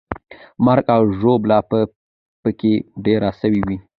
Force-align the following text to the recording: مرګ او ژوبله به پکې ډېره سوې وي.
مرګ 0.65 0.85
او 0.95 1.03
ژوبله 1.19 1.59
به 1.69 1.79
پکې 2.41 2.73
ډېره 3.05 3.29
سوې 3.39 3.61
وي. 3.67 3.77